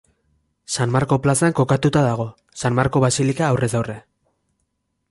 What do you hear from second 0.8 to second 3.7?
Marko plazan kokatuta dago, San Marko basilika